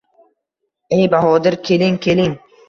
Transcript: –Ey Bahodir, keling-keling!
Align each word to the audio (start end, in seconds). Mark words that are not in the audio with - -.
–Ey 0.97 1.03
Bahodir, 1.11 1.59
keling-keling! 1.69 2.35